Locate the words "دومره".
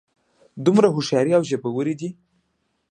0.65-0.87